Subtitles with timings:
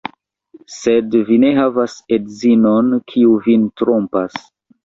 [0.75, 4.43] Sed vi ne havas edzinon, kiu vin trompas.